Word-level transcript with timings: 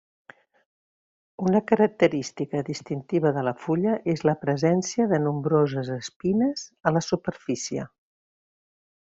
Una 1.49 1.59
característica 1.71 2.63
distintiva 2.71 3.33
de 3.37 3.43
la 3.49 3.53
fulla 3.65 3.93
és 4.15 4.25
la 4.31 4.35
presència 4.47 5.07
de 5.15 5.23
nombroses 5.29 5.95
espines 6.01 6.65
a 6.93 6.97
la 6.99 7.07
superfície. 7.13 7.89